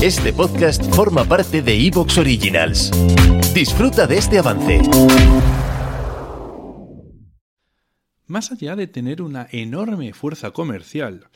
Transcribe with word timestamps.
Este 0.00 0.32
podcast 0.32 0.80
forma 0.94 1.24
parte 1.24 1.60
de 1.60 1.74
Evox 1.74 2.18
Originals. 2.18 2.92
Disfruta 3.52 4.06
de 4.06 4.18
este 4.18 4.38
avance. 4.38 4.80
Más 8.28 8.52
allá 8.52 8.76
de 8.76 8.86
tener 8.86 9.20
una 9.20 9.48
enorme 9.50 10.12
fuerza 10.12 10.52
comercial, 10.52 11.26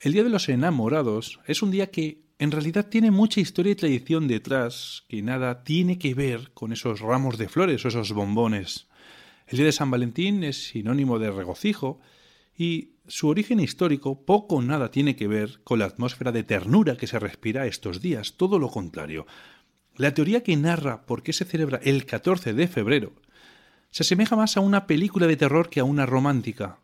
el 0.00 0.14
Día 0.14 0.24
de 0.24 0.30
los 0.30 0.48
Enamorados 0.48 1.38
es 1.46 1.62
un 1.62 1.70
día 1.70 1.92
que 1.92 2.24
en 2.40 2.50
realidad 2.50 2.88
tiene 2.88 3.12
mucha 3.12 3.38
historia 3.38 3.70
y 3.70 3.76
tradición 3.76 4.26
detrás 4.26 5.04
que 5.08 5.22
nada 5.22 5.62
tiene 5.62 6.00
que 6.00 6.12
ver 6.14 6.50
con 6.54 6.72
esos 6.72 6.98
ramos 6.98 7.38
de 7.38 7.48
flores 7.48 7.84
o 7.84 7.88
esos 7.88 8.10
bombones. 8.12 8.88
El 9.46 9.58
Día 9.58 9.66
de 9.66 9.72
San 9.72 9.92
Valentín 9.92 10.42
es 10.42 10.70
sinónimo 10.70 11.20
de 11.20 11.30
regocijo 11.30 12.00
y 12.56 12.96
su 13.06 13.28
origen 13.28 13.60
histórico 13.60 14.24
poco 14.24 14.56
o 14.56 14.62
nada 14.62 14.90
tiene 14.90 15.16
que 15.16 15.26
ver 15.26 15.60
con 15.64 15.78
la 15.78 15.86
atmósfera 15.86 16.32
de 16.32 16.44
ternura 16.44 16.96
que 16.96 17.06
se 17.06 17.18
respira 17.18 17.66
estos 17.66 18.00
días, 18.00 18.36
todo 18.36 18.58
lo 18.58 18.68
contrario. 18.68 19.26
La 19.96 20.14
teoría 20.14 20.42
que 20.42 20.56
narra 20.56 21.04
por 21.06 21.22
qué 21.22 21.32
se 21.32 21.44
celebra 21.44 21.80
el 21.82 22.06
14 22.06 22.54
de 22.54 22.68
febrero 22.68 23.14
se 23.92 24.04
asemeja 24.04 24.36
más 24.36 24.56
a 24.56 24.60
una 24.60 24.86
película 24.86 25.26
de 25.26 25.36
terror 25.36 25.68
que 25.68 25.78
a 25.78 25.84
una 25.84 26.06
romántica. 26.06 26.80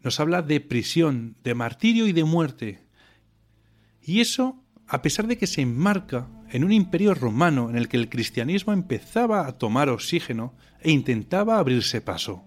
Nos 0.00 0.20
habla 0.20 0.42
de 0.42 0.60
prisión, 0.60 1.36
de 1.42 1.54
martirio 1.54 2.06
y 2.06 2.12
de 2.12 2.24
muerte. 2.24 2.86
Y 4.02 4.20
eso 4.20 4.62
a 4.86 5.00
pesar 5.00 5.26
de 5.26 5.38
que 5.38 5.46
se 5.46 5.62
enmarca 5.62 6.28
en 6.50 6.62
un 6.62 6.70
imperio 6.70 7.14
romano 7.14 7.70
en 7.70 7.76
el 7.76 7.88
que 7.88 7.96
el 7.96 8.10
cristianismo 8.10 8.74
empezaba 8.74 9.46
a 9.46 9.56
tomar 9.56 9.88
oxígeno 9.88 10.54
e 10.80 10.90
intentaba 10.90 11.58
abrirse 11.58 12.02
paso. 12.02 12.44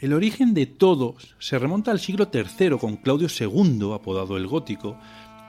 El 0.00 0.12
origen 0.12 0.54
de 0.54 0.66
todos 0.66 1.36
se 1.38 1.58
remonta 1.58 1.92
al 1.92 2.00
siglo 2.00 2.28
III 2.32 2.78
con 2.78 2.96
Claudio 2.96 3.28
II, 3.28 3.92
apodado 3.94 4.36
el 4.36 4.48
Gótico, 4.48 4.98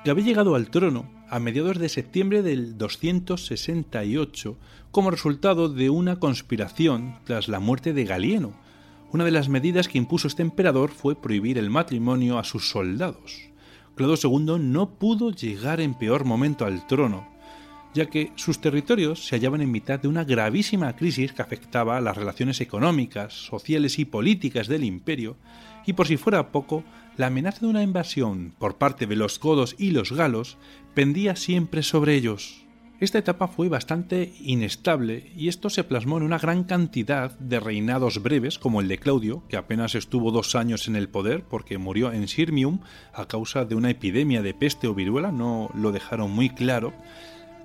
que 0.03 0.11
había 0.11 0.23
llegado 0.23 0.53
al 0.53 0.69
trono 0.69 1.09
a 1.29 1.39
mediados 1.39 1.79
de 1.79 1.89
septiembre 1.89 2.43
del 2.43 2.77
268 2.77 4.55
como 4.91 5.09
resultado 5.09 5.67
de 5.67 5.89
una 5.89 6.19
conspiración 6.19 7.17
tras 7.23 7.47
la 7.47 7.59
muerte 7.59 7.91
de 7.91 8.05
Galieno. 8.05 8.53
Una 9.11 9.25
de 9.25 9.31
las 9.31 9.49
medidas 9.49 9.87
que 9.87 9.97
impuso 9.97 10.27
este 10.27 10.43
emperador 10.43 10.91
fue 10.91 11.19
prohibir 11.19 11.57
el 11.57 11.71
matrimonio 11.71 12.37
a 12.37 12.43
sus 12.43 12.69
soldados. 12.69 13.49
Claudio 13.95 14.29
II 14.29 14.59
no 14.59 14.91
pudo 14.91 15.31
llegar 15.31 15.81
en 15.81 15.95
peor 15.95 16.23
momento 16.23 16.65
al 16.65 16.85
trono, 16.85 17.27
ya 17.95 18.07
que 18.07 18.33
sus 18.35 18.59
territorios 18.59 19.25
se 19.25 19.37
hallaban 19.37 19.61
en 19.61 19.71
mitad 19.71 19.99
de 19.99 20.09
una 20.09 20.25
gravísima 20.25 20.95
crisis 20.97 21.31
que 21.31 21.41
afectaba 21.41 21.95
a 21.95 22.01
las 22.01 22.17
relaciones 22.17 22.59
económicas, 22.59 23.33
sociales 23.33 23.97
y 23.99 24.05
políticas 24.05 24.67
del 24.67 24.83
imperio, 24.83 25.37
y 25.85 25.93
por 25.93 26.05
si 26.05 26.17
fuera 26.17 26.51
poco, 26.51 26.83
la 27.15 27.27
amenaza 27.27 27.61
de 27.61 27.67
una 27.67 27.83
invasión 27.83 28.53
por 28.59 28.77
parte 28.77 29.07
de 29.07 29.15
los 29.15 29.39
godos 29.39 29.75
y 29.79 29.91
los 29.91 30.11
galos 30.11 30.57
pendía 30.93 31.37
siempre 31.37 31.83
sobre 31.83 32.15
ellos. 32.15 32.65
Esta 32.99 33.17
etapa 33.17 33.47
fue 33.47 33.69
bastante 33.69 34.33
inestable 34.41 35.31
y 35.35 35.47
esto 35.47 35.69
se 35.69 35.83
plasmó 35.85 36.17
en 36.17 36.23
una 36.23 36.37
gran 36.37 36.65
cantidad 36.65 37.37
de 37.39 37.59
reinados 37.59 38.21
breves 38.21 38.59
como 38.59 38.81
el 38.81 38.89
de 38.89 38.97
Claudio, 38.97 39.43
que 39.47 39.57
apenas 39.57 39.95
estuvo 39.95 40.31
dos 40.31 40.55
años 40.55 40.87
en 40.87 40.97
el 40.97 41.07
poder 41.07 41.43
porque 41.43 41.77
murió 41.77 42.11
en 42.11 42.27
Sirmium 42.27 42.79
a 43.13 43.27
causa 43.27 43.63
de 43.63 43.75
una 43.75 43.89
epidemia 43.89 44.41
de 44.41 44.53
peste 44.53 44.87
o 44.87 44.95
viruela, 44.95 45.31
no 45.31 45.69
lo 45.73 45.91
dejaron 45.91 46.31
muy 46.31 46.49
claro, 46.49 46.93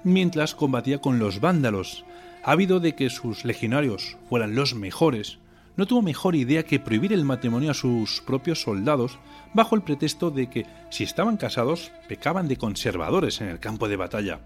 mientras 0.05 0.55
combatía 0.55 1.01
con 1.01 1.19
los 1.19 1.41
vándalos. 1.41 2.05
Ávido 2.43 2.81
de 2.81 2.95
que 2.95 3.11
sus 3.11 3.45
legionarios 3.45 4.17
fueran 4.29 4.55
los 4.55 4.75
mejores, 4.75 5.39
no 5.77 5.87
tuvo 5.87 6.03
mejor 6.03 6.37
idea 6.37 6.65
que 6.65 6.81
prohibir 6.81 7.13
el 7.13 7.25
matrimonio 7.25 7.71
a 7.71 7.75
sus 7.75 8.21
propios 8.21 8.63
soldados 8.63 9.19
bajo 9.55 9.77
el 9.77 9.83
pretexto 9.83 10.31
de 10.31 10.49
que 10.49 10.67
si 10.91 11.05
estaban 11.05 11.37
casados 11.37 11.91
pecaban 12.09 12.49
de 12.49 12.57
conservadores 12.57 13.41
en 13.41 13.49
el 13.49 13.61
campo 13.61 13.89
de 13.89 13.97
batalla. 13.97 14.41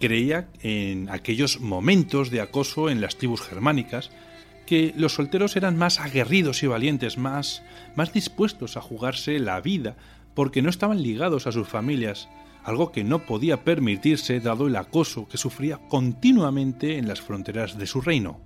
Creía 0.00 0.48
en 0.60 1.08
aquellos 1.08 1.60
momentos 1.60 2.30
de 2.30 2.40
acoso 2.40 2.90
en 2.90 3.00
las 3.00 3.16
tribus 3.16 3.40
germánicas 3.40 4.10
que 4.66 4.92
los 4.96 5.14
solteros 5.14 5.56
eran 5.56 5.78
más 5.78 6.00
aguerridos 6.00 6.62
y 6.62 6.66
valientes, 6.66 7.16
más, 7.16 7.62
más 7.94 8.12
dispuestos 8.12 8.76
a 8.76 8.82
jugarse 8.82 9.38
la 9.38 9.60
vida 9.60 9.96
porque 10.34 10.60
no 10.60 10.68
estaban 10.68 11.02
ligados 11.02 11.46
a 11.46 11.52
sus 11.52 11.68
familias, 11.68 12.28
algo 12.66 12.90
que 12.90 13.04
no 13.04 13.24
podía 13.24 13.62
permitirse 13.62 14.40
dado 14.40 14.66
el 14.66 14.74
acoso 14.74 15.28
que 15.28 15.38
sufría 15.38 15.78
continuamente 15.88 16.98
en 16.98 17.06
las 17.06 17.20
fronteras 17.20 17.78
de 17.78 17.86
su 17.86 18.00
reino. 18.00 18.40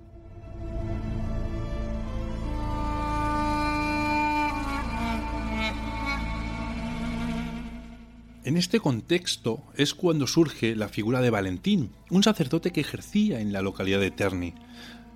En 8.43 8.57
este 8.57 8.79
contexto 8.79 9.63
es 9.75 9.95
cuando 9.95 10.27
surge 10.27 10.75
la 10.75 10.87
figura 10.87 11.21
de 11.21 11.31
Valentín, 11.31 11.91
un 12.11 12.21
sacerdote 12.21 12.71
que 12.71 12.81
ejercía 12.81 13.39
en 13.39 13.51
la 13.51 13.63
localidad 13.63 13.99
de 13.99 14.11
Terni. 14.11 14.53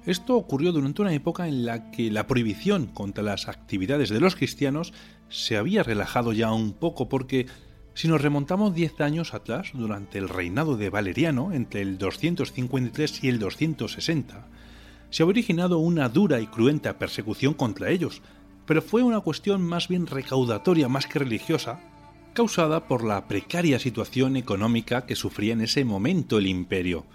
Esto 0.08 0.36
ocurrió 0.36 0.72
durante 0.72 1.04
una 1.04 1.14
época 1.14 1.48
en 1.48 1.66
la 1.66 1.92
que 1.92 2.10
la 2.10 2.26
prohibición 2.26 2.88
contra 2.88 3.24
las 3.24 3.48
actividades 3.48 4.10
de 4.10 4.20
los 4.20 4.36
cristianos 4.36 4.94
se 5.30 5.58
había 5.58 5.84
relajado 5.84 6.34
ya 6.34 6.52
un 6.52 6.74
poco 6.74 7.08
porque 7.10 7.48
si 7.96 8.10
nos 8.10 8.22
remontamos 8.22 8.76
10 8.76 9.00
años 9.00 9.34
atrás, 9.34 9.70
durante 9.74 10.18
el 10.18 10.28
reinado 10.28 10.76
de 10.76 10.90
Valeriano, 10.90 11.54
entre 11.54 11.82
el 11.82 11.98
253 11.98 13.24
y 13.24 13.30
el 13.30 13.40
260, 13.40 14.48
se 15.10 15.24
había 15.24 15.30
originado 15.30 15.78
una 15.80 16.10
dura 16.10 16.42
y 16.42 16.48
cruenta 16.48 16.98
persecución 16.98 17.54
contra 17.54 17.90
ellos, 17.90 18.22
pero 18.66 18.82
fue 18.82 19.02
una 19.02 19.22
cuestión 19.22 19.62
más 19.62 19.88
bien 19.88 20.08
recaudatoria 20.08 20.90
más 20.90 21.08
que 21.08 21.20
religiosa, 21.20 21.80
causada 22.34 22.86
por 22.86 23.06
la 23.06 23.30
precaria 23.30 23.80
situación 23.80 24.36
económica 24.36 25.06
que 25.06 25.16
sufría 25.16 25.54
en 25.54 25.62
ese 25.62 25.86
momento 25.86 26.38
el 26.38 26.48
imperio, 26.48 27.06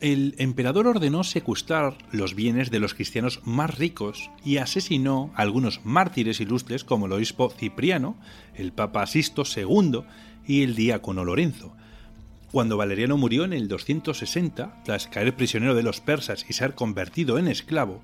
el 0.00 0.34
emperador 0.38 0.86
ordenó 0.86 1.24
secuestrar 1.24 1.96
los 2.12 2.34
bienes 2.34 2.70
de 2.70 2.80
los 2.80 2.94
cristianos 2.94 3.40
más 3.44 3.78
ricos 3.78 4.30
y 4.44 4.58
asesinó 4.58 5.30
a 5.34 5.42
algunos 5.42 5.80
mártires 5.84 6.40
ilustres 6.40 6.84
como 6.84 7.06
el 7.06 7.12
obispo 7.12 7.50
Cipriano, 7.50 8.16
el 8.54 8.72
papa 8.72 9.06
Sisto 9.06 9.44
II 9.44 10.02
y 10.46 10.62
el 10.62 10.74
diácono 10.74 11.24
Lorenzo. 11.24 11.74
Cuando 12.52 12.76
Valeriano 12.76 13.16
murió 13.16 13.44
en 13.44 13.52
el 13.52 13.68
260, 13.68 14.82
tras 14.84 15.06
caer 15.08 15.34
prisionero 15.34 15.74
de 15.74 15.82
los 15.82 16.00
persas 16.00 16.46
y 16.48 16.52
ser 16.52 16.74
convertido 16.74 17.38
en 17.38 17.48
esclavo, 17.48 18.02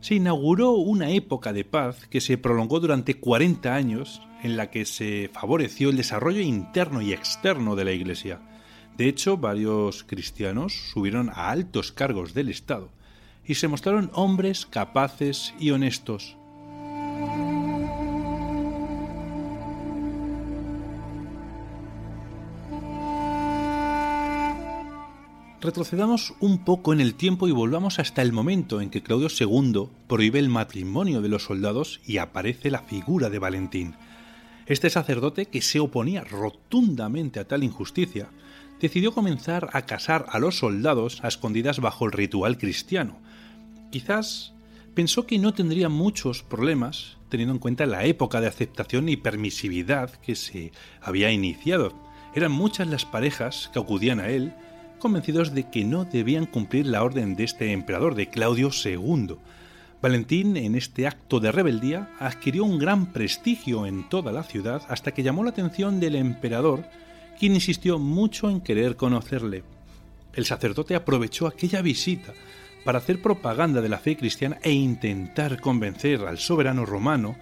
se 0.00 0.14
inauguró 0.14 0.72
una 0.72 1.10
época 1.10 1.52
de 1.52 1.64
paz 1.64 2.06
que 2.08 2.20
se 2.20 2.38
prolongó 2.38 2.80
durante 2.80 3.14
40 3.14 3.74
años 3.74 4.22
en 4.42 4.56
la 4.56 4.70
que 4.70 4.84
se 4.84 5.30
favoreció 5.32 5.90
el 5.90 5.96
desarrollo 5.96 6.40
interno 6.40 7.00
y 7.02 7.12
externo 7.12 7.76
de 7.76 7.84
la 7.84 7.92
Iglesia 7.92 8.40
de 8.96 9.08
hecho, 9.08 9.36
varios 9.36 10.04
cristianos 10.04 10.72
subieron 10.92 11.28
a 11.28 11.50
altos 11.50 11.92
cargos 11.92 12.32
del 12.32 12.48
Estado 12.48 12.88
y 13.44 13.56
se 13.56 13.68
mostraron 13.68 14.10
hombres 14.14 14.64
capaces 14.64 15.52
y 15.58 15.70
honestos. 15.70 16.36
Retrocedamos 25.60 26.34
un 26.40 26.64
poco 26.64 26.92
en 26.92 27.00
el 27.00 27.14
tiempo 27.14 27.48
y 27.48 27.50
volvamos 27.50 27.98
hasta 27.98 28.22
el 28.22 28.32
momento 28.32 28.80
en 28.80 28.88
que 28.88 29.02
Claudio 29.02 29.28
II 29.28 29.88
prohíbe 30.06 30.38
el 30.38 30.48
matrimonio 30.48 31.20
de 31.20 31.28
los 31.28 31.44
soldados 31.44 32.00
y 32.06 32.18
aparece 32.18 32.70
la 32.70 32.80
figura 32.80 33.30
de 33.30 33.38
Valentín. 33.38 33.94
Este 34.66 34.90
sacerdote 34.90 35.46
que 35.46 35.62
se 35.62 35.80
oponía 35.80 36.24
rotundamente 36.24 37.40
a 37.40 37.48
tal 37.48 37.64
injusticia 37.64 38.28
decidió 38.80 39.12
comenzar 39.12 39.70
a 39.72 39.82
casar 39.82 40.26
a 40.30 40.38
los 40.38 40.58
soldados 40.58 41.22
a 41.24 41.28
escondidas 41.28 41.80
bajo 41.80 42.06
el 42.06 42.12
ritual 42.12 42.58
cristiano. 42.58 43.18
Quizás 43.90 44.54
pensó 44.94 45.26
que 45.26 45.38
no 45.38 45.54
tendría 45.54 45.88
muchos 45.88 46.42
problemas 46.42 47.16
teniendo 47.28 47.54
en 47.54 47.60
cuenta 47.60 47.86
la 47.86 48.04
época 48.04 48.40
de 48.40 48.46
aceptación 48.46 49.08
y 49.08 49.16
permisividad 49.16 50.10
que 50.10 50.34
se 50.34 50.72
había 51.00 51.30
iniciado. 51.30 51.92
Eran 52.34 52.52
muchas 52.52 52.86
las 52.86 53.04
parejas 53.04 53.70
que 53.72 53.78
acudían 53.78 54.20
a 54.20 54.28
él, 54.28 54.54
convencidos 54.98 55.54
de 55.54 55.68
que 55.70 55.84
no 55.84 56.04
debían 56.04 56.46
cumplir 56.46 56.86
la 56.86 57.02
orden 57.02 57.36
de 57.36 57.44
este 57.44 57.72
emperador, 57.72 58.14
de 58.14 58.28
Claudio 58.28 58.70
II. 58.72 59.36
Valentín, 60.02 60.56
en 60.56 60.74
este 60.74 61.06
acto 61.06 61.40
de 61.40 61.52
rebeldía, 61.52 62.10
adquirió 62.18 62.64
un 62.64 62.78
gran 62.78 63.12
prestigio 63.12 63.86
en 63.86 64.08
toda 64.08 64.30
la 64.32 64.42
ciudad 64.42 64.82
hasta 64.88 65.12
que 65.12 65.22
llamó 65.22 65.42
la 65.42 65.50
atención 65.50 66.00
del 66.00 66.14
emperador 66.14 66.84
quien 67.36 67.54
insistió 67.54 67.98
mucho 67.98 68.50
en 68.50 68.60
querer 68.60 68.96
conocerle. 68.96 69.64
El 70.32 70.44
sacerdote 70.44 70.94
aprovechó 70.94 71.46
aquella 71.46 71.82
visita 71.82 72.34
para 72.84 72.98
hacer 72.98 73.22
propaganda 73.22 73.80
de 73.80 73.88
la 73.88 73.98
fe 73.98 74.16
cristiana 74.16 74.58
e 74.62 74.72
intentar 74.72 75.60
convencer 75.60 76.22
al 76.22 76.38
soberano 76.38 76.86
romano 76.86 77.36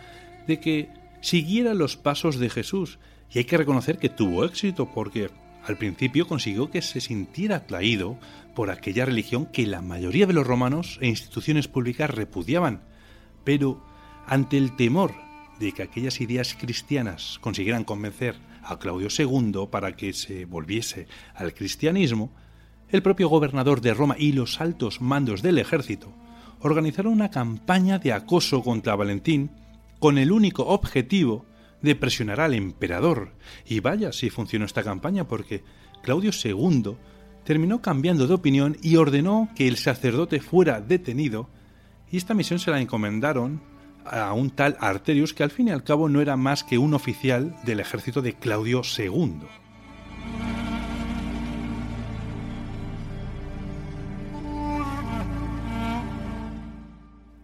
de 0.47 0.61
que 0.61 0.89
siguiera 1.21 1.75
los 1.75 1.97
pasos 1.97 2.39
de 2.39 2.51
Jesús. 2.51 2.99
Y 3.31 3.39
hay 3.39 3.45
que 3.45 3.59
reconocer 3.59 3.99
que 3.99 4.09
tuvo 4.09 4.45
éxito 4.45 4.91
porque 4.93 5.31
Al 5.67 5.79
principio 5.79 6.27
consiguió 6.27 6.71
que 6.71 6.83
se 6.83 7.01
sintiera 7.01 7.57
atraído 7.57 8.19
por 8.55 8.71
aquella 8.71 9.07
religión 9.07 9.47
que 9.47 9.67
la 9.67 9.81
mayoría 9.81 10.27
de 10.27 10.35
los 10.35 10.47
romanos 10.47 10.99
e 11.01 11.09
instituciones 11.09 11.69
públicas 11.69 12.11
repudiaban, 12.11 12.83
pero 13.45 13.83
ante 14.27 14.59
el 14.59 14.77
temor 14.77 15.15
de 15.59 15.73
que 15.73 15.83
aquellas 15.83 16.21
ideas 16.21 16.55
cristianas 16.55 17.39
consiguieran 17.41 17.85
convencer 17.85 18.37
a 18.63 18.79
Claudio 18.79 19.09
II 19.17 19.69
para 19.71 19.97
que 19.97 20.13
se 20.13 20.45
volviese 20.45 21.07
al 21.35 21.55
cristianismo, 21.55 22.33
el 22.89 23.03
propio 23.03 23.29
gobernador 23.29 23.81
de 23.81 23.95
Roma 23.95 24.17
y 24.19 24.33
los 24.33 24.61
altos 24.61 25.01
mandos 25.01 25.43
del 25.43 25.59
ejército 25.59 26.13
organizaron 26.61 27.13
una 27.13 27.31
campaña 27.31 27.99
de 27.99 28.13
acoso 28.13 28.63
contra 28.63 28.97
Valentín 28.97 29.51
con 29.99 30.19
el 30.19 30.33
único 30.33 30.67
objetivo 30.67 31.45
de 31.83 31.95
presionar 31.95 32.41
al 32.41 32.55
emperador. 32.55 33.35
Y 33.67 33.81
vaya 33.81 34.13
si 34.13 34.31
funcionó 34.31 34.65
esta 34.65 34.83
campaña 34.83 35.29
porque 35.29 35.63
Claudio 36.03 36.31
II 36.33 36.97
terminó 37.45 37.83
cambiando 37.83 38.27
de 38.27 38.35
opinión 38.35 38.79
y 38.83 38.97
ordenó 38.97 39.51
que 39.55 39.69
el 39.69 39.77
sacerdote 39.77 40.41
fuera 40.41 40.81
detenido 40.81 41.51
y 42.11 42.17
esta 42.17 42.33
misión 42.33 42.59
se 42.59 42.71
la 42.71 42.81
encomendaron 42.81 43.61
a 44.05 44.33
un 44.33 44.51
tal 44.51 44.77
Arterius 44.81 45.35
que 45.35 45.43
al 45.43 45.51
fin 45.51 45.69
y 45.69 45.71
al 45.71 45.85
cabo 45.85 46.09
no 46.09 46.21
era 46.21 46.37
más 46.37 46.65
que 46.65 46.79
un 46.79 46.95
oficial 46.95 47.57
del 47.65 47.81
ejército 47.81 48.23
de 48.23 48.35
Claudio 48.35 48.83
II. 48.99 49.41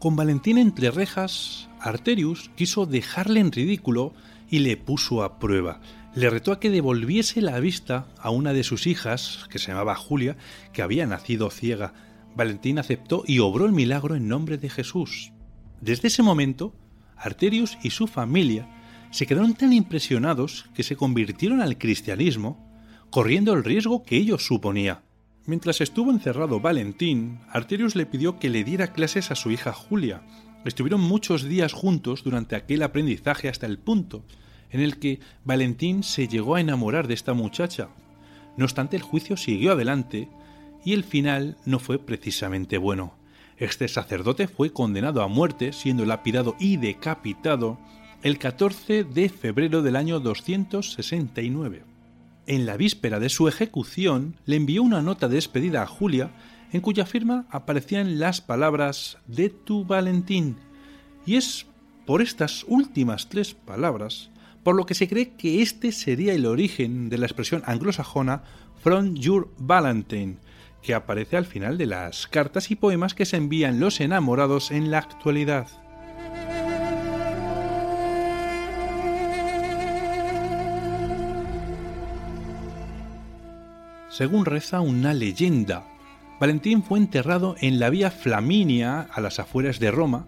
Con 0.01 0.17
Valentín 0.17 0.57
entre 0.57 0.91
rejas, 0.91 1.69
Arterius 1.79 2.51
quiso 2.57 2.87
dejarle 2.87 3.41
en 3.41 3.53
ridículo 3.53 4.15
y 4.49 4.61
le 4.61 4.79
puso 4.79 5.23
a 5.23 5.39
prueba. 5.39 5.81
Le 6.15 6.31
retó 6.31 6.53
a 6.53 6.59
que 6.59 6.71
devolviese 6.71 7.43
la 7.43 7.61
vista 7.61 8.09
a 8.19 8.31
una 8.31 8.55
de 8.55 8.65
sus 8.65 8.87
hijas, 8.87 9.47
que 9.51 9.59
se 9.59 9.69
llamaba 9.69 9.95
Julia, 9.95 10.39
que 10.73 10.81
había 10.81 11.07
nacido 11.07 11.51
ciega. 11.51 11.93
Valentín 12.35 12.79
aceptó 12.79 13.25
y 13.27 13.41
obró 13.41 13.67
el 13.67 13.73
milagro 13.73 14.15
en 14.17 14.27
nombre 14.27 14.57
de 14.57 14.71
Jesús. 14.71 15.33
Desde 15.81 16.09
ese 16.09 16.23
momento, 16.23 16.75
Arterius 17.17 17.79
y 17.83 17.91
su 17.91 18.07
familia 18.07 18.69
se 19.11 19.27
quedaron 19.27 19.55
tan 19.55 19.73
impresionados 19.73 20.67
que 20.75 20.83
se 20.83 20.97
convirtieron 20.97 21.61
al 21.61 21.79
cristianismo, 21.79 22.69
corriendo 23.11 23.53
el 23.55 23.65
riesgo 23.65 24.03
que 24.03 24.17
ello 24.17 24.39
suponía. 24.39 25.03
Mientras 25.47 25.81
estuvo 25.81 26.11
encerrado 26.11 26.61
Valentín, 26.61 27.41
Arterius 27.49 27.97
le 27.97 28.07
pidió 28.07 28.39
que 28.39 28.51
le 28.51 28.63
diera 28.63 28.93
clases 28.93 29.31
a 29.31 29.35
su 29.35 29.51
hija 29.51 29.73
Julia. 29.73 30.23
Estuvieron 30.65 31.01
muchos 31.01 31.45
días 31.45 31.73
juntos 31.73 32.23
durante 32.23 32.57
aquel 32.57 32.83
aprendizaje 32.83 33.49
hasta 33.49 33.67
el 33.67 33.79
punto 33.79 34.25
en 34.71 34.81
el 34.81 34.99
que 34.99 35.19
Valentín 35.45 36.03
se 36.03 36.29
llegó 36.29 36.55
a 36.55 36.61
enamorar 36.61 37.09
de 37.09 37.15
esta 37.15 37.35
muchacha. 37.35 37.89
No 38.57 38.65
obstante, 38.65 38.97
el 38.97 39.03
juicio 39.03 39.37
siguió 39.37 39.73
adelante 39.73 40.29
y 40.85 40.93
el 40.93 41.05
final 41.05 41.57
no 41.65 41.79
fue 41.79 41.99
precisamente 41.99 42.79
bueno. 42.79 43.20
Este 43.61 43.89
sacerdote 43.89 44.49
fue 44.49 44.73
condenado 44.73 45.23
a 45.23 45.29
muerte, 45.29 45.75
siendo 45.75 46.07
lapidado 46.07 46.57
y 46.59 46.79
decapitado 46.79 47.79
el 48.23 48.39
14 48.39 49.05
de 49.05 49.29
febrero 49.29 49.83
del 49.83 49.97
año 49.97 50.19
269. 50.19 51.85
En 52.47 52.65
la 52.65 52.79
víspera 52.79 53.21
de 53.21 53.29
su 53.29 53.49
ejecución 53.49 54.37
le 54.47 54.57
envió 54.57 54.83
una 54.83 55.03
nota 55.03 55.29
de 55.29 55.35
despedida 55.35 55.83
a 55.83 55.87
Julia 55.87 56.31
en 56.73 56.81
cuya 56.81 57.05
firma 57.05 57.47
aparecían 57.51 58.19
las 58.19 58.41
palabras 58.41 59.19
de 59.27 59.51
tu 59.51 59.85
Valentín. 59.85 60.57
Y 61.27 61.37
es 61.37 61.67
por 62.07 62.23
estas 62.23 62.65
últimas 62.67 63.29
tres 63.29 63.53
palabras 63.53 64.31
por 64.63 64.75
lo 64.75 64.87
que 64.87 64.95
se 64.95 65.09
cree 65.09 65.35
que 65.37 65.63
este 65.63 65.93
sería 65.93 66.33
el 66.33 66.47
origen 66.47 67.09
de 67.09 67.19
la 67.19 67.27
expresión 67.27 67.63
anglosajona 67.67 68.43
From 68.83 69.15
Your 69.15 69.51
Valentine, 69.59 70.37
que 70.83 70.95
aparece 70.95 71.37
al 71.37 71.47
final 71.47 71.79
de 71.79 71.87
las 71.87 72.27
cartas 72.27 72.71
y 72.71 72.77
poemas 72.77 73.15
que 73.15 73.27
se 73.27 73.37
envían 73.37 73.81
los 73.81 74.01
enamorados 74.01 74.71
en 74.71 74.91
la 74.91 74.99
actualidad. 74.99 75.67
Según 84.09 84.45
reza 84.45 84.81
una 84.81 85.15
leyenda, 85.15 85.87
Valentín 86.41 86.83
fue 86.83 86.99
enterrado 86.99 87.55
en 87.61 87.79
la 87.79 87.91
vía 87.91 88.11
Flaminia 88.11 89.03
a 89.13 89.21
las 89.21 89.39
afueras 89.39 89.79
de 89.79 89.91
Roma, 89.91 90.27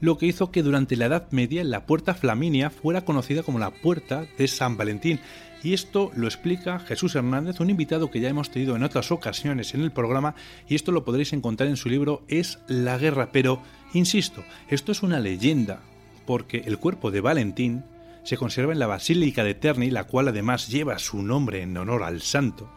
lo 0.00 0.16
que 0.16 0.26
hizo 0.26 0.50
que 0.50 0.62
durante 0.62 0.96
la 0.96 1.06
Edad 1.06 1.26
Media 1.30 1.62
la 1.64 1.84
Puerta 1.84 2.14
Flaminia 2.14 2.70
fuera 2.70 3.04
conocida 3.04 3.42
como 3.42 3.58
la 3.58 3.70
Puerta 3.70 4.24
de 4.38 4.48
San 4.48 4.76
Valentín, 4.76 5.20
y 5.62 5.74
esto 5.74 6.10
lo 6.14 6.26
explica 6.26 6.78
Jesús 6.78 7.14
Hernández, 7.14 7.60
un 7.60 7.70
invitado 7.70 8.10
que 8.10 8.20
ya 8.20 8.28
hemos 8.28 8.50
tenido 8.50 8.76
en 8.76 8.84
otras 8.84 9.10
ocasiones 9.10 9.74
en 9.74 9.82
el 9.82 9.90
programa, 9.90 10.34
y 10.68 10.74
esto 10.74 10.92
lo 10.92 11.04
podréis 11.04 11.32
encontrar 11.32 11.68
en 11.68 11.76
su 11.76 11.88
libro 11.88 12.22
Es 12.28 12.60
la 12.68 12.96
guerra. 12.98 13.30
Pero, 13.32 13.60
insisto, 13.92 14.44
esto 14.68 14.92
es 14.92 15.02
una 15.02 15.18
leyenda, 15.18 15.80
porque 16.26 16.62
el 16.66 16.78
cuerpo 16.78 17.10
de 17.10 17.20
Valentín 17.20 17.84
se 18.22 18.36
conserva 18.36 18.72
en 18.72 18.78
la 18.78 18.86
Basílica 18.86 19.42
de 19.42 19.54
Terni, 19.54 19.90
la 19.90 20.04
cual 20.04 20.28
además 20.28 20.68
lleva 20.68 20.98
su 20.98 21.22
nombre 21.22 21.62
en 21.62 21.76
honor 21.76 22.02
al 22.02 22.20
santo. 22.20 22.68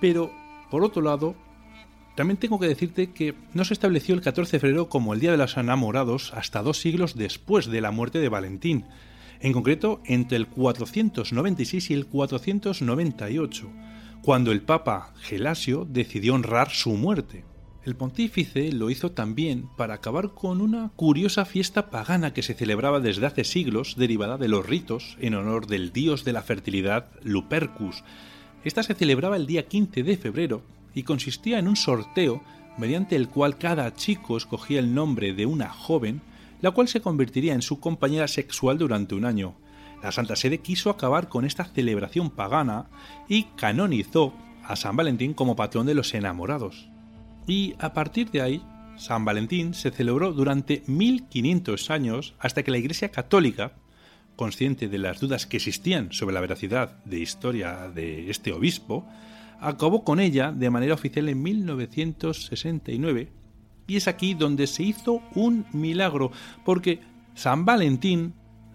Pero, 0.00 0.32
por 0.70 0.84
otro 0.84 1.02
lado, 1.02 1.34
también 2.14 2.36
tengo 2.36 2.58
que 2.58 2.68
decirte 2.68 3.12
que 3.12 3.34
no 3.54 3.64
se 3.64 3.74
estableció 3.74 4.14
el 4.14 4.22
14 4.22 4.52
de 4.52 4.60
febrero 4.60 4.88
como 4.88 5.14
el 5.14 5.20
Día 5.20 5.30
de 5.30 5.36
los 5.36 5.56
Enamorados 5.56 6.32
hasta 6.34 6.62
dos 6.62 6.80
siglos 6.80 7.16
después 7.16 7.66
de 7.66 7.80
la 7.80 7.90
muerte 7.90 8.18
de 8.18 8.28
Valentín, 8.28 8.86
en 9.40 9.52
concreto 9.52 10.00
entre 10.04 10.36
el 10.36 10.46
496 10.46 11.90
y 11.90 11.94
el 11.94 12.06
498, 12.06 13.70
cuando 14.22 14.52
el 14.52 14.62
Papa 14.62 15.12
Gelasio 15.20 15.86
decidió 15.88 16.34
honrar 16.34 16.70
su 16.70 16.90
muerte. 16.90 17.44
El 17.84 17.96
pontífice 17.96 18.70
lo 18.72 18.90
hizo 18.90 19.12
también 19.12 19.68
para 19.76 19.94
acabar 19.94 20.34
con 20.34 20.60
una 20.60 20.90
curiosa 20.96 21.44
fiesta 21.44 21.88
pagana 21.90 22.34
que 22.34 22.42
se 22.42 22.52
celebraba 22.52 23.00
desde 23.00 23.24
hace 23.24 23.44
siglos 23.44 23.96
derivada 23.96 24.36
de 24.36 24.48
los 24.48 24.66
ritos 24.66 25.16
en 25.20 25.34
honor 25.34 25.66
del 25.66 25.92
dios 25.92 26.24
de 26.24 26.34
la 26.34 26.42
fertilidad 26.42 27.06
Lupercus. 27.22 28.04
Esta 28.64 28.82
se 28.82 28.94
celebraba 28.94 29.36
el 29.36 29.46
día 29.46 29.68
15 29.68 30.02
de 30.02 30.16
febrero 30.18 30.62
y 30.94 31.04
consistía 31.04 31.58
en 31.58 31.68
un 31.68 31.76
sorteo 31.76 32.42
mediante 32.76 33.16
el 33.16 33.28
cual 33.28 33.56
cada 33.56 33.94
chico 33.94 34.36
escogía 34.36 34.80
el 34.80 34.94
nombre 34.94 35.32
de 35.32 35.46
una 35.46 35.70
joven 35.70 36.20
la 36.60 36.70
cual 36.70 36.88
se 36.88 37.00
convertiría 37.00 37.54
en 37.54 37.62
su 37.62 37.80
compañera 37.80 38.28
sexual 38.28 38.78
durante 38.78 39.14
un 39.14 39.24
año. 39.24 39.56
La 40.02 40.12
Santa 40.12 40.36
Sede 40.36 40.58
quiso 40.58 40.90
acabar 40.90 41.28
con 41.28 41.44
esta 41.44 41.64
celebración 41.64 42.30
pagana 42.30 42.86
y 43.28 43.44
canonizó 43.56 44.34
a 44.64 44.76
San 44.76 44.96
Valentín 44.96 45.34
como 45.34 45.56
patrón 45.56 45.86
de 45.86 45.94
los 45.94 46.14
enamorados. 46.14 46.88
Y 47.46 47.74
a 47.78 47.92
partir 47.92 48.30
de 48.30 48.42
ahí, 48.42 48.62
San 48.96 49.24
Valentín 49.24 49.74
se 49.74 49.90
celebró 49.90 50.32
durante 50.32 50.82
1500 50.86 51.90
años 51.90 52.34
hasta 52.38 52.62
que 52.62 52.70
la 52.70 52.78
Iglesia 52.78 53.10
Católica, 53.10 53.72
consciente 54.36 54.88
de 54.88 54.98
las 54.98 55.20
dudas 55.20 55.46
que 55.46 55.56
existían 55.56 56.12
sobre 56.12 56.34
la 56.34 56.40
veracidad 56.40 57.02
de 57.04 57.20
historia 57.20 57.88
de 57.88 58.30
este 58.30 58.52
obispo, 58.52 59.06
acabó 59.60 60.04
con 60.04 60.20
ella 60.20 60.52
de 60.52 60.70
manera 60.70 60.94
oficial 60.94 61.28
en 61.28 61.42
1969 61.42 63.32
y 63.88 63.96
es 63.96 64.06
aquí 64.06 64.34
donde 64.34 64.68
se 64.68 64.84
hizo 64.84 65.20
un 65.34 65.66
milagro, 65.72 66.30
porque 66.64 67.00
San 67.34 67.64
Valentín 67.64 68.34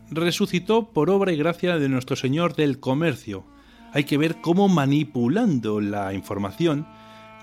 resucitó 0.09 0.89
por 0.89 1.09
obra 1.09 1.31
y 1.31 1.37
gracia 1.37 1.79
de 1.79 1.87
nuestro 1.87 2.17
Señor 2.17 2.55
del 2.55 2.81
Comercio. 2.81 3.45
Hay 3.93 4.03
que 4.03 4.17
ver 4.17 4.41
cómo 4.41 4.67
manipulando 4.67 5.79
la 5.79 6.13
información 6.13 6.85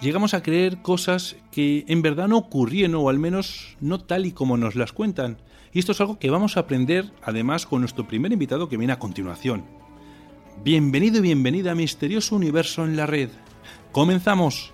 llegamos 0.00 0.34
a 0.34 0.42
creer 0.42 0.82
cosas 0.82 1.36
que 1.50 1.84
en 1.88 2.02
verdad 2.02 2.28
no 2.28 2.38
ocurrieron 2.38 2.94
o 2.96 3.08
al 3.08 3.18
menos 3.18 3.76
no 3.80 4.00
tal 4.00 4.26
y 4.26 4.32
como 4.32 4.56
nos 4.56 4.74
las 4.74 4.92
cuentan. 4.92 5.38
Y 5.72 5.78
esto 5.78 5.92
es 5.92 6.00
algo 6.00 6.18
que 6.18 6.30
vamos 6.30 6.56
a 6.56 6.60
aprender 6.60 7.12
además 7.22 7.66
con 7.66 7.80
nuestro 7.80 8.08
primer 8.08 8.32
invitado 8.32 8.68
que 8.68 8.76
viene 8.76 8.92
a 8.92 8.98
continuación. 8.98 9.64
Bienvenido 10.64 11.18
y 11.18 11.22
bienvenida 11.22 11.72
a 11.72 11.74
Misterioso 11.74 12.34
Universo 12.34 12.84
en 12.84 12.96
la 12.96 13.06
Red. 13.06 13.30
Comenzamos. 13.92 14.72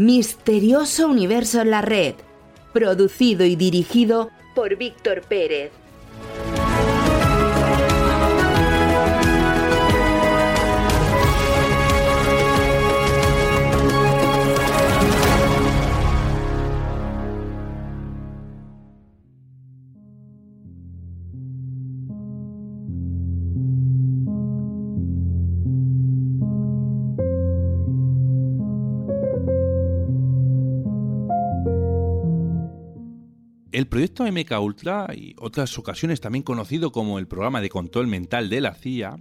Misterioso 0.00 1.08
Universo 1.08 1.60
en 1.60 1.70
la 1.70 1.82
Red, 1.82 2.14
producido 2.72 3.44
y 3.44 3.54
dirigido 3.54 4.30
por 4.54 4.76
Víctor 4.76 5.20
Pérez. 5.20 5.72
El 33.72 33.86
proyecto 33.86 34.24
MK 34.24 34.60
Ultra 34.60 35.06
y 35.14 35.34
otras 35.38 35.78
ocasiones 35.78 36.20
también 36.20 36.42
conocido 36.42 36.90
como 36.90 37.20
el 37.20 37.28
programa 37.28 37.60
de 37.60 37.68
control 37.68 38.08
mental 38.08 38.50
de 38.50 38.60
la 38.60 38.74
CIA 38.74 39.18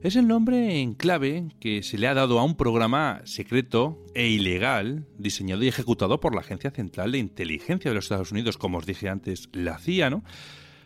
es 0.00 0.16
el 0.16 0.28
nombre 0.28 0.80
en 0.80 0.94
clave 0.94 1.48
que 1.60 1.82
se 1.82 1.98
le 1.98 2.06
ha 2.06 2.14
dado 2.14 2.38
a 2.38 2.44
un 2.44 2.56
programa 2.56 3.20
secreto 3.24 4.06
e 4.14 4.28
ilegal 4.28 5.06
diseñado 5.18 5.64
y 5.64 5.68
ejecutado 5.68 6.20
por 6.20 6.34
la 6.34 6.40
Agencia 6.40 6.70
Central 6.70 7.12
de 7.12 7.18
Inteligencia 7.18 7.90
de 7.90 7.96
los 7.96 8.04
Estados 8.04 8.30
Unidos, 8.30 8.56
como 8.56 8.78
os 8.78 8.86
dije 8.86 9.08
antes, 9.08 9.48
la 9.52 9.78
CIA, 9.78 10.08
¿no? 10.08 10.24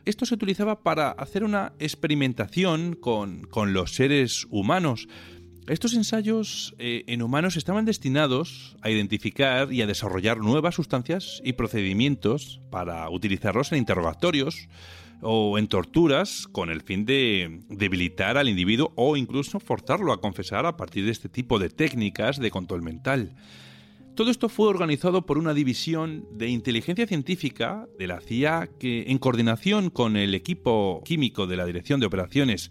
Esto 0.04 0.26
se 0.26 0.34
utilizaba 0.34 0.82
para 0.82 1.10
hacer 1.10 1.44
una 1.44 1.74
experimentación 1.78 2.96
con, 2.96 3.46
los 3.72 3.94
seres 3.94 4.46
humanos. 4.50 5.06
Estos 5.68 5.94
ensayos 5.94 6.74
eh, 6.78 7.04
en 7.06 7.22
humanos 7.22 7.56
estaban 7.56 7.84
destinados 7.84 8.76
a 8.82 8.90
identificar 8.90 9.72
y 9.72 9.80
a 9.80 9.86
desarrollar 9.86 10.38
nuevas 10.38 10.74
sustancias 10.74 11.40
y 11.44 11.52
procedimientos 11.52 12.60
para 12.70 13.08
utilizarlos 13.08 13.70
en 13.70 13.78
interrogatorios, 13.78 14.68
o 15.22 15.56
en 15.56 15.68
torturas 15.68 16.48
con 16.50 16.68
el 16.68 16.82
fin 16.82 17.06
de 17.06 17.60
debilitar 17.68 18.36
al 18.36 18.48
individuo 18.48 18.92
o 18.96 19.16
incluso 19.16 19.60
forzarlo 19.60 20.12
a 20.12 20.20
confesar 20.20 20.66
a 20.66 20.76
partir 20.76 21.04
de 21.04 21.12
este 21.12 21.28
tipo 21.28 21.58
de 21.58 21.70
técnicas 21.70 22.38
de 22.38 22.50
control 22.50 22.82
mental. 22.82 23.34
Todo 24.16 24.30
esto 24.30 24.48
fue 24.50 24.68
organizado 24.68 25.24
por 25.24 25.38
una 25.38 25.54
división 25.54 26.26
de 26.32 26.48
inteligencia 26.48 27.06
científica 27.06 27.86
de 27.98 28.08
la 28.08 28.20
CIA 28.20 28.68
que, 28.78 29.04
en 29.06 29.18
coordinación 29.18 29.88
con 29.88 30.16
el 30.16 30.34
equipo 30.34 31.02
químico 31.04 31.46
de 31.46 31.56
la 31.56 31.64
Dirección 31.64 32.00
de 32.00 32.06
Operaciones 32.06 32.70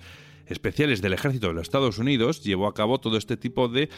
Especiales 0.51 1.01
del 1.01 1.13
Ejército 1.13 1.48
de 1.48 1.53
los 1.53 1.63
Estados 1.63 1.98
Unidos, 1.98 2.43
llevó 2.43 2.67
a 2.67 2.74
cabo 2.74 3.00
todo 3.00 3.17
este 3.17 3.38
tipo 3.38 3.70
de 3.70 3.89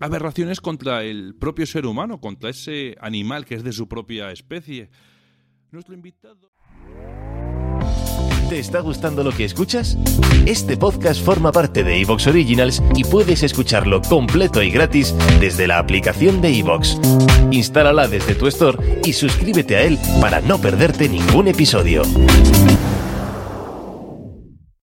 aberraciones 0.00 0.60
contra 0.60 1.04
el 1.04 1.34
propio 1.34 1.66
ser 1.66 1.86
humano, 1.86 2.20
contra 2.20 2.50
ese 2.50 2.96
animal 3.00 3.44
que 3.44 3.54
es 3.54 3.62
de 3.62 3.72
su 3.72 3.88
propia 3.88 4.32
especie. 4.32 4.90
Nuestro 5.70 5.94
invitado. 5.94 6.50
¿Te 8.50 8.58
está 8.58 8.80
gustando 8.80 9.22
lo 9.22 9.30
que 9.30 9.44
escuchas? 9.44 9.96
Este 10.44 10.76
podcast 10.76 11.24
forma 11.24 11.52
parte 11.52 11.84
de 11.84 12.00
Evox 12.00 12.26
Originals 12.26 12.82
y 12.96 13.04
puedes 13.04 13.44
escucharlo 13.44 14.02
completo 14.02 14.60
y 14.60 14.72
gratis 14.72 15.14
desde 15.38 15.68
la 15.68 15.78
aplicación 15.78 16.40
de 16.40 16.58
Evox. 16.58 16.98
Instálala 17.52 18.08
desde 18.08 18.34
tu 18.34 18.48
store 18.48 19.00
y 19.04 19.12
suscríbete 19.12 19.76
a 19.76 19.82
él 19.82 20.00
para 20.20 20.40
no 20.40 20.60
perderte 20.60 21.08
ningún 21.08 21.46
episodio. 21.46 22.02